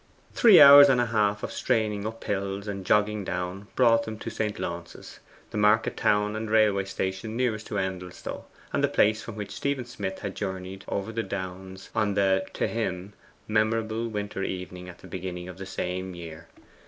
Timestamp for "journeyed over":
10.33-11.11